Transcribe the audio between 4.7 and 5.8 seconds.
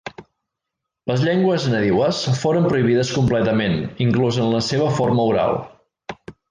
seva forma oral.